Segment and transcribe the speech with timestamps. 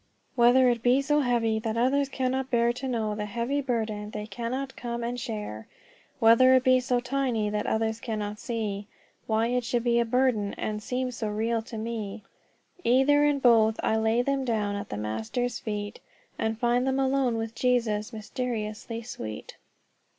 [0.35, 4.25] "Whether it be so heavy that others cannot bear To know the heavy burden they
[4.25, 5.67] cannot come and share;
[6.17, 8.87] Whether it be so tiny that others cannot see
[9.27, 12.23] Why it should be a burden, and seem so real to me,
[12.83, 15.99] Either and both I lay them down at the Master's feet
[16.39, 19.55] And find them alone with Jesus mysteriously sweet."